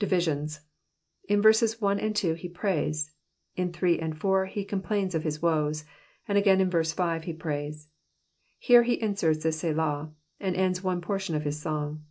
Divisions.— 0.00 0.62
In 1.28 1.40
verses 1.40 1.80
1 1.80 2.00
and 2.00 2.16
2 2.16 2.34
he 2.34 2.48
prays, 2.48 3.12
in 3.54 3.72
3 3.72 4.00
and 4.00 4.18
4 4.18 4.48
?ie 4.56 4.64
complains 4.64 5.14
of 5.14 5.22
kis 5.22 5.38
XDoes, 5.38 5.84
and 6.26 6.36
again 6.36 6.60
in 6.60 6.68
verse 6.68 6.92
5 6.92 7.22
ke 7.22 7.38
prays. 7.38 7.86
Here 8.58 8.82
he 8.82 8.94
inserts 9.00 9.44
a 9.44 9.52
Selah, 9.52 10.10
and 10.40 10.56
ends 10.56 10.82
one 10.82 11.00
portion 11.00 11.36
of 11.36 11.44
kis 11.44 11.60
song. 11.62 12.02